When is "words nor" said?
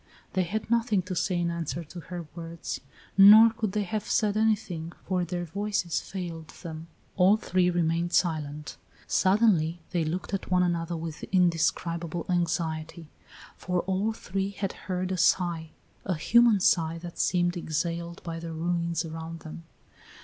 2.33-3.51